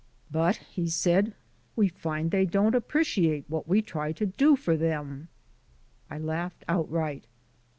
"But," 0.31 0.55
he 0.55 0.89
said, 0.89 1.35
"we 1.75 1.87
find 1.87 2.31
they 2.31 2.47
don't 2.47 2.73
appreciate 2.73 3.45
what 3.47 3.67
we 3.67 3.83
try 3.83 4.11
to 4.13 4.25
do 4.25 4.55
for 4.55 4.75
them." 4.75 5.27
I 6.09 6.17
laughed 6.17 6.65
outright. 6.67 7.25